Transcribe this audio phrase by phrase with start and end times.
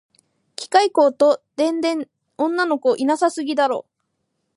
[0.55, 3.85] 機械工と電電女の子いなさすぎだろ